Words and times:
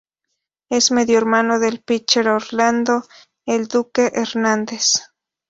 Es 0.71 0.89
medio 0.89 1.19
hermano 1.19 1.59
del 1.59 1.83
pitcher 1.83 2.27
Orlando 2.27 3.03
"El 3.45 3.67
Duque" 3.67 4.09
Hernández. 4.15 4.93